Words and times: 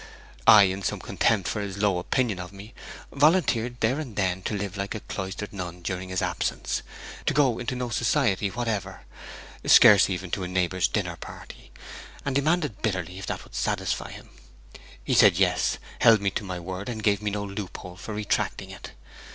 I, 0.47 0.63
in 0.63 0.81
some 0.81 0.99
contempt 0.99 1.47
for 1.47 1.61
his 1.61 1.77
low 1.77 1.99
opinion 1.99 2.39
of 2.39 2.51
me, 2.51 2.73
volunteered, 3.11 3.81
there 3.81 3.99
and 3.99 4.15
then, 4.15 4.41
to 4.41 4.55
live 4.55 4.75
like 4.75 4.95
a 4.95 5.01
cloistered 5.01 5.53
nun 5.53 5.83
during 5.83 6.09
his 6.09 6.23
absence; 6.23 6.81
to 7.27 7.35
go 7.35 7.59
into 7.59 7.75
no 7.75 7.89
society 7.89 8.49
whatever, 8.49 9.05
scarce 9.63 10.09
even 10.09 10.31
to 10.31 10.41
a 10.43 10.47
neighbour's 10.47 10.87
dinner 10.87 11.17
party; 11.17 11.69
and 12.25 12.33
demanded 12.35 12.81
bitterly 12.81 13.19
if 13.19 13.27
that 13.27 13.43
would 13.43 13.53
satisfy 13.53 14.09
him. 14.11 14.29
He 15.03 15.13
said 15.13 15.37
yes, 15.37 15.77
held 15.99 16.19
me 16.19 16.31
to 16.31 16.43
my 16.43 16.59
word, 16.59 16.89
and 16.89 17.03
gave 17.03 17.21
me 17.21 17.29
no 17.29 17.43
loophole 17.43 17.95
for 17.95 18.15
retracting 18.15 18.71
it. 18.71 18.93